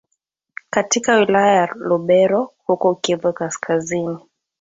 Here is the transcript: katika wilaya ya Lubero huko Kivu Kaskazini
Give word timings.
katika 0.69 1.15
wilaya 1.15 1.55
ya 1.55 1.73
Lubero 1.75 2.53
huko 2.65 2.95
Kivu 2.95 3.33
Kaskazini 3.33 4.19